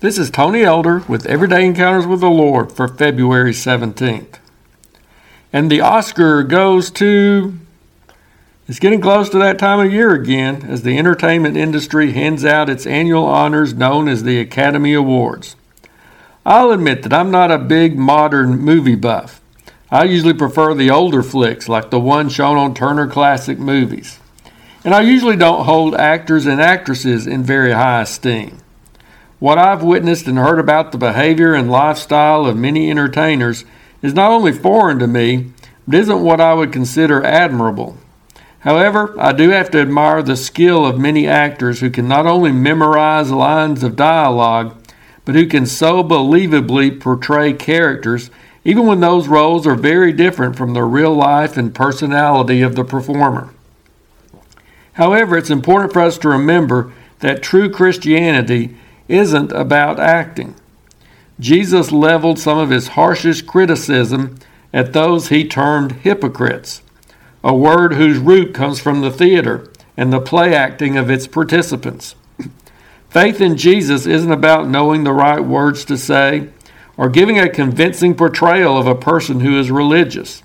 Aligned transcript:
This 0.00 0.16
is 0.16 0.30
Tony 0.30 0.62
Elder 0.62 1.00
with 1.08 1.26
Everyday 1.26 1.66
Encounters 1.66 2.06
with 2.06 2.20
the 2.20 2.30
Lord 2.30 2.72
for 2.72 2.88
February 2.88 3.52
17th. 3.52 4.38
And 5.52 5.70
the 5.70 5.82
Oscar 5.82 6.42
goes 6.42 6.90
to. 6.92 7.58
It's 8.66 8.78
getting 8.78 9.02
close 9.02 9.28
to 9.28 9.38
that 9.40 9.58
time 9.58 9.78
of 9.78 9.92
year 9.92 10.14
again 10.14 10.62
as 10.62 10.84
the 10.84 10.96
entertainment 10.96 11.58
industry 11.58 12.12
hands 12.12 12.46
out 12.46 12.70
its 12.70 12.86
annual 12.86 13.26
honors 13.26 13.74
known 13.74 14.08
as 14.08 14.22
the 14.22 14.40
Academy 14.40 14.94
Awards. 14.94 15.54
I'll 16.46 16.70
admit 16.70 17.02
that 17.02 17.12
I'm 17.12 17.30
not 17.30 17.50
a 17.50 17.58
big 17.58 17.98
modern 17.98 18.58
movie 18.58 18.94
buff. 18.94 19.42
I 19.90 20.04
usually 20.04 20.32
prefer 20.32 20.72
the 20.72 20.90
older 20.90 21.22
flicks 21.22 21.68
like 21.68 21.90
the 21.90 22.00
one 22.00 22.30
shown 22.30 22.56
on 22.56 22.72
Turner 22.72 23.06
Classic 23.06 23.58
Movies. 23.58 24.18
And 24.82 24.94
I 24.94 25.02
usually 25.02 25.36
don't 25.36 25.66
hold 25.66 25.94
actors 25.94 26.46
and 26.46 26.58
actresses 26.58 27.26
in 27.26 27.42
very 27.42 27.72
high 27.72 28.00
esteem. 28.00 28.62
What 29.40 29.56
I've 29.56 29.82
witnessed 29.82 30.26
and 30.26 30.36
heard 30.36 30.58
about 30.58 30.92
the 30.92 30.98
behavior 30.98 31.54
and 31.54 31.70
lifestyle 31.70 32.44
of 32.44 32.58
many 32.58 32.90
entertainers 32.90 33.64
is 34.02 34.12
not 34.12 34.30
only 34.30 34.52
foreign 34.52 34.98
to 34.98 35.06
me, 35.06 35.50
but 35.88 35.98
isn't 35.98 36.22
what 36.22 36.42
I 36.42 36.52
would 36.52 36.74
consider 36.74 37.24
admirable. 37.24 37.96
However, 38.60 39.14
I 39.18 39.32
do 39.32 39.48
have 39.48 39.70
to 39.70 39.80
admire 39.80 40.22
the 40.22 40.36
skill 40.36 40.84
of 40.84 40.98
many 40.98 41.26
actors 41.26 41.80
who 41.80 41.88
can 41.88 42.06
not 42.06 42.26
only 42.26 42.52
memorize 42.52 43.30
lines 43.30 43.82
of 43.82 43.96
dialogue, 43.96 44.76
but 45.24 45.34
who 45.34 45.46
can 45.46 45.64
so 45.64 46.04
believably 46.04 47.00
portray 47.00 47.54
characters, 47.54 48.30
even 48.62 48.86
when 48.86 49.00
those 49.00 49.26
roles 49.26 49.66
are 49.66 49.74
very 49.74 50.12
different 50.12 50.54
from 50.54 50.74
the 50.74 50.84
real 50.84 51.14
life 51.14 51.56
and 51.56 51.74
personality 51.74 52.60
of 52.60 52.76
the 52.76 52.84
performer. 52.84 53.48
However, 54.94 55.38
it's 55.38 55.48
important 55.48 55.94
for 55.94 56.02
us 56.02 56.18
to 56.18 56.28
remember 56.28 56.92
that 57.20 57.42
true 57.42 57.70
Christianity 57.70 58.76
isn't 59.10 59.52
about 59.52 59.98
acting. 59.98 60.54
Jesus 61.38 61.90
leveled 61.90 62.38
some 62.38 62.58
of 62.58 62.70
his 62.70 62.88
harshest 62.88 63.46
criticism 63.46 64.38
at 64.72 64.92
those 64.92 65.28
he 65.28 65.46
termed 65.46 65.92
hypocrites, 65.92 66.82
a 67.42 67.54
word 67.54 67.94
whose 67.94 68.18
root 68.18 68.54
comes 68.54 68.80
from 68.80 69.00
the 69.00 69.10
theater 69.10 69.70
and 69.96 70.12
the 70.12 70.20
play 70.20 70.54
acting 70.54 70.96
of 70.96 71.10
its 71.10 71.26
participants. 71.26 72.14
Faith 73.10 73.40
in 73.40 73.56
Jesus 73.56 74.06
isn't 74.06 74.30
about 74.30 74.68
knowing 74.68 75.04
the 75.04 75.12
right 75.12 75.40
words 75.40 75.84
to 75.86 75.98
say 75.98 76.48
or 76.96 77.08
giving 77.08 77.38
a 77.38 77.48
convincing 77.48 78.14
portrayal 78.14 78.76
of 78.76 78.86
a 78.86 78.94
person 78.94 79.40
who 79.40 79.58
is 79.58 79.70
religious. 79.70 80.42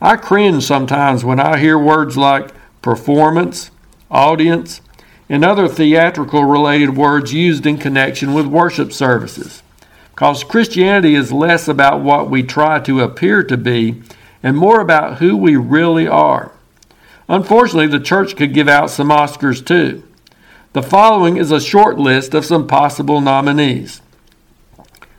I 0.00 0.16
cringe 0.16 0.64
sometimes 0.64 1.24
when 1.24 1.40
I 1.40 1.58
hear 1.58 1.78
words 1.78 2.16
like 2.16 2.52
performance, 2.82 3.70
audience, 4.10 4.80
and 5.30 5.44
other 5.44 5.68
theatrical 5.68 6.44
related 6.44 6.96
words 6.96 7.32
used 7.32 7.64
in 7.64 7.78
connection 7.78 8.34
with 8.34 8.46
worship 8.46 8.92
services. 8.92 9.62
Because 10.10 10.42
Christianity 10.42 11.14
is 11.14 11.32
less 11.32 11.68
about 11.68 12.00
what 12.02 12.28
we 12.28 12.42
try 12.42 12.80
to 12.80 13.00
appear 13.00 13.44
to 13.44 13.56
be 13.56 14.02
and 14.42 14.56
more 14.56 14.80
about 14.80 15.18
who 15.18 15.36
we 15.36 15.54
really 15.54 16.08
are. 16.08 16.50
Unfortunately, 17.28 17.86
the 17.86 18.00
church 18.00 18.34
could 18.34 18.52
give 18.52 18.68
out 18.68 18.90
some 18.90 19.08
Oscars 19.08 19.64
too. 19.64 20.02
The 20.72 20.82
following 20.82 21.36
is 21.36 21.52
a 21.52 21.60
short 21.60 21.96
list 21.96 22.34
of 22.34 22.44
some 22.44 22.66
possible 22.66 23.20
nominees 23.20 24.02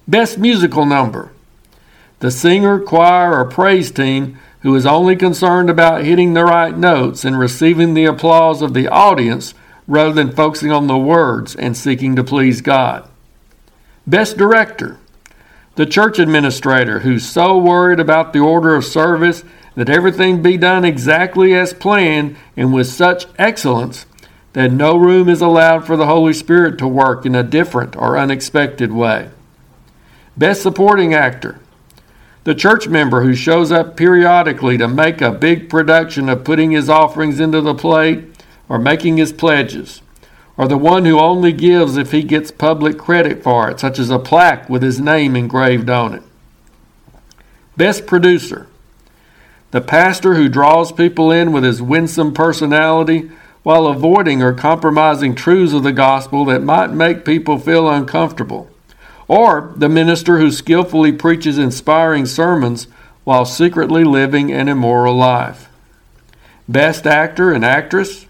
Best 0.07 0.37
Musical 0.37 0.85
Number. 0.85 1.31
The 2.19 2.31
singer, 2.31 2.79
choir, 2.79 3.39
or 3.39 3.45
praise 3.45 3.91
team 3.91 4.37
who 4.59 4.75
is 4.75 4.85
only 4.85 5.15
concerned 5.15 5.69
about 5.69 6.03
hitting 6.03 6.33
the 6.33 6.43
right 6.43 6.77
notes 6.77 7.23
and 7.23 7.39
receiving 7.39 7.93
the 7.93 8.05
applause 8.05 8.61
of 8.61 8.73
the 8.73 8.89
audience 8.89 9.53
rather 9.87 10.13
than 10.13 10.31
focusing 10.31 10.71
on 10.71 10.87
the 10.87 10.97
words 10.97 11.55
and 11.55 11.75
seeking 11.75 12.15
to 12.15 12.23
please 12.23 12.61
God. 12.61 13.07
Best 14.07 14.37
Director. 14.37 14.97
The 15.75 15.85
church 15.85 16.19
administrator 16.19 16.99
who's 16.99 17.27
so 17.27 17.57
worried 17.57 17.99
about 17.99 18.33
the 18.33 18.39
order 18.39 18.75
of 18.75 18.85
service 18.85 19.43
that 19.75 19.89
everything 19.89 20.41
be 20.41 20.57
done 20.57 20.83
exactly 20.83 21.53
as 21.53 21.73
planned 21.73 22.35
and 22.57 22.73
with 22.73 22.87
such 22.87 23.25
excellence 23.37 24.05
that 24.53 24.71
no 24.71 24.97
room 24.97 25.29
is 25.29 25.41
allowed 25.41 25.85
for 25.85 25.95
the 25.95 26.07
Holy 26.07 26.33
Spirit 26.33 26.77
to 26.77 26.87
work 26.87 27.25
in 27.25 27.35
a 27.35 27.43
different 27.43 27.95
or 27.95 28.17
unexpected 28.17 28.91
way. 28.91 29.29
Best 30.35 30.61
Supporting 30.61 31.13
Actor. 31.13 31.59
The 32.43 32.55
church 32.55 32.87
member 32.87 33.21
who 33.21 33.35
shows 33.35 33.71
up 33.71 33.95
periodically 33.95 34.77
to 34.77 34.87
make 34.87 35.21
a 35.21 35.31
big 35.31 35.69
production 35.69 36.27
of 36.27 36.43
putting 36.43 36.71
his 36.71 36.89
offerings 36.89 37.39
into 37.39 37.61
the 37.61 37.75
plate 37.75 38.30
or 38.71 38.79
making 38.79 39.17
his 39.17 39.33
pledges, 39.33 40.01
or 40.55 40.65
the 40.65 40.77
one 40.77 41.03
who 41.03 41.19
only 41.19 41.51
gives 41.51 41.97
if 41.97 42.13
he 42.13 42.23
gets 42.23 42.51
public 42.51 42.97
credit 42.97 43.43
for 43.43 43.69
it, 43.69 43.81
such 43.81 43.99
as 43.99 44.09
a 44.09 44.17
plaque 44.17 44.69
with 44.69 44.81
his 44.81 44.97
name 44.97 45.35
engraved 45.35 45.89
on 45.89 46.13
it. 46.13 46.23
Best 47.75 48.07
producer. 48.07 48.67
The 49.71 49.81
pastor 49.81 50.35
who 50.35 50.47
draws 50.47 50.93
people 50.93 51.33
in 51.33 51.51
with 51.51 51.65
his 51.65 51.81
winsome 51.81 52.33
personality 52.33 53.29
while 53.63 53.87
avoiding 53.87 54.41
or 54.41 54.53
compromising 54.53 55.35
truths 55.35 55.73
of 55.73 55.83
the 55.83 55.91
gospel 55.91 56.45
that 56.45 56.63
might 56.63 56.91
make 56.91 57.25
people 57.25 57.59
feel 57.59 57.89
uncomfortable. 57.89 58.69
Or 59.27 59.73
the 59.75 59.89
minister 59.89 60.37
who 60.37 60.49
skillfully 60.49 61.11
preaches 61.11 61.57
inspiring 61.57 62.25
sermons 62.25 62.87
while 63.25 63.43
secretly 63.43 64.05
living 64.05 64.49
an 64.49 64.69
immoral 64.69 65.15
life. 65.15 65.67
Best 66.69 67.05
actor 67.05 67.51
and 67.51 67.65
actress 67.65 68.27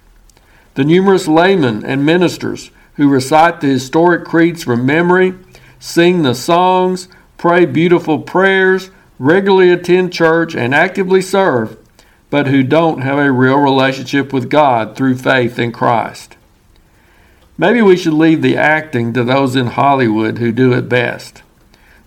the 0.76 0.84
numerous 0.84 1.28
laymen 1.28 1.84
and 1.86 2.06
ministers 2.06 2.72
who 2.96 3.10
recite 3.10 3.62
the 3.62 3.68
historic 3.68 4.26
creeds 4.26 4.64
from 4.64 4.86
memory, 4.86 5.34
sing 5.80 6.24
the 6.24 6.36
songs, 6.36 7.08
pray 7.38 7.66
beautiful 7.66 8.20
prayers, 8.20 8.92
regularly 9.20 9.72
attend 9.72 10.14
church, 10.14 10.56
and 10.56 10.74
actively 10.74 11.22
serve, 11.22 11.78
but 12.30 12.48
who 12.48 12.64
don't 12.64 13.02
have 13.02 13.18
a 13.18 13.32
real 13.32 13.58
relationship 13.58 14.32
with 14.32 14.50
God 14.50 14.96
through 14.96 15.18
faith 15.18 15.60
in 15.60 15.72
Christ. 15.72 16.38
Maybe 17.58 17.82
we 17.82 17.98
should 17.98 18.14
leave 18.14 18.42
the 18.42 18.58
acting 18.58 19.14
to 19.14 19.24
those 19.24 19.56
in 19.56 19.68
Hollywood 19.68 20.38
who 20.38 20.52
do 20.52 20.74
it 20.74 20.90
best. 20.90 21.44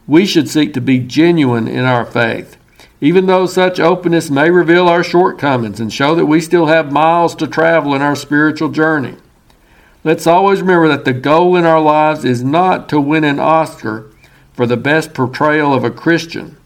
We 0.06 0.26
should 0.26 0.48
seek 0.48 0.74
to 0.74 0.80
be 0.80 0.98
genuine 0.98 1.68
in 1.68 1.84
our 1.84 2.04
faith 2.04 2.56
even 3.04 3.26
though 3.26 3.44
such 3.44 3.78
openness 3.78 4.30
may 4.30 4.48
reveal 4.48 4.88
our 4.88 5.04
shortcomings 5.04 5.78
and 5.78 5.92
show 5.92 6.14
that 6.14 6.24
we 6.24 6.40
still 6.40 6.68
have 6.68 6.90
miles 6.90 7.34
to 7.34 7.46
travel 7.46 7.94
in 7.94 8.00
our 8.00 8.16
spiritual 8.16 8.70
journey. 8.70 9.14
Let's 10.04 10.26
always 10.26 10.62
remember 10.62 10.88
that 10.88 11.04
the 11.04 11.12
goal 11.12 11.54
in 11.54 11.66
our 11.66 11.82
lives 11.82 12.24
is 12.24 12.42
not 12.42 12.88
to 12.88 12.98
win 12.98 13.22
an 13.22 13.38
Oscar 13.38 14.10
for 14.54 14.66
the 14.66 14.78
best 14.78 15.12
portrayal 15.12 15.74
of 15.74 15.84
a 15.84 15.90
Christian, 15.90 16.56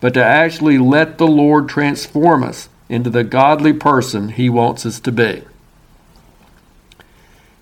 but 0.00 0.14
to 0.14 0.24
actually 0.24 0.78
let 0.78 1.18
the 1.18 1.26
Lord 1.26 1.68
transform 1.68 2.42
us 2.44 2.70
into 2.88 3.10
the 3.10 3.22
godly 3.22 3.74
person 3.74 4.30
He 4.30 4.48
wants 4.48 4.86
us 4.86 4.98
to 5.00 5.12
be. 5.12 5.42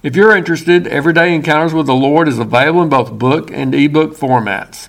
If 0.05 0.15
you're 0.15 0.37
interested, 0.37 0.87
Everyday 0.87 1.35
Encounters 1.35 1.75
with 1.75 1.87
the 1.87 1.95
Lord 1.95 2.29
is 2.29 2.39
available 2.39 2.83
in 2.83 2.89
both 2.89 3.19
book 3.19 3.51
and 3.51 3.75
ebook 3.75 4.17
formats. 4.17 4.89